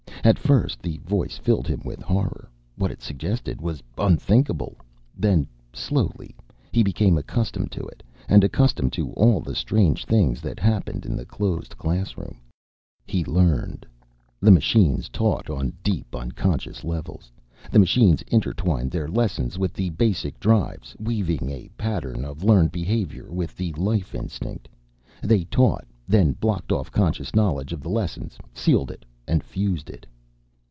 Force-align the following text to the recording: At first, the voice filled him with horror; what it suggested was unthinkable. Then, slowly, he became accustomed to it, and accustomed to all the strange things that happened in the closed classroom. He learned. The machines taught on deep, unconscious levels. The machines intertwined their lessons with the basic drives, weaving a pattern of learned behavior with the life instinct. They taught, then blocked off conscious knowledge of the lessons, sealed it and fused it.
At 0.23 0.37
first, 0.37 0.83
the 0.83 0.97
voice 0.99 1.39
filled 1.39 1.67
him 1.67 1.81
with 1.83 2.03
horror; 2.03 2.47
what 2.75 2.91
it 2.91 3.01
suggested 3.01 3.59
was 3.59 3.81
unthinkable. 3.97 4.77
Then, 5.17 5.47
slowly, 5.73 6.35
he 6.71 6.83
became 6.83 7.17
accustomed 7.17 7.71
to 7.71 7.81
it, 7.87 8.03
and 8.29 8.43
accustomed 8.43 8.93
to 8.93 9.11
all 9.13 9.39
the 9.41 9.55
strange 9.55 10.05
things 10.05 10.39
that 10.41 10.59
happened 10.59 11.07
in 11.07 11.15
the 11.15 11.25
closed 11.25 11.75
classroom. 11.75 12.39
He 13.07 13.25
learned. 13.25 13.83
The 14.39 14.51
machines 14.51 15.09
taught 15.09 15.49
on 15.49 15.73
deep, 15.83 16.15
unconscious 16.15 16.83
levels. 16.83 17.31
The 17.71 17.79
machines 17.79 18.21
intertwined 18.27 18.91
their 18.91 19.07
lessons 19.07 19.57
with 19.57 19.73
the 19.73 19.89
basic 19.89 20.39
drives, 20.39 20.95
weaving 20.99 21.49
a 21.49 21.67
pattern 21.79 22.25
of 22.25 22.43
learned 22.43 22.71
behavior 22.71 23.31
with 23.31 23.55
the 23.57 23.73
life 23.73 24.13
instinct. 24.13 24.69
They 25.23 25.45
taught, 25.45 25.87
then 26.07 26.33
blocked 26.33 26.71
off 26.71 26.91
conscious 26.91 27.33
knowledge 27.35 27.73
of 27.73 27.81
the 27.81 27.89
lessons, 27.89 28.37
sealed 28.53 28.91
it 28.91 29.03
and 29.27 29.43
fused 29.43 29.89
it. 29.89 30.05